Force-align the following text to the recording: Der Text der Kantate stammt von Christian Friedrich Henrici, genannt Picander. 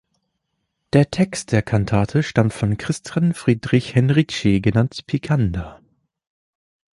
Der 0.93 1.11
Text 1.11 1.51
der 1.51 1.61
Kantate 1.61 2.23
stammt 2.23 2.53
von 2.53 2.75
Christian 2.75 3.35
Friedrich 3.35 3.93
Henrici, 3.93 4.59
genannt 4.59 5.05
Picander. 5.05 5.79